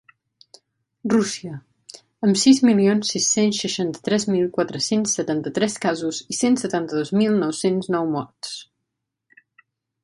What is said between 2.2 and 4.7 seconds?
amb sis milions sis-cents seixanta-tres mil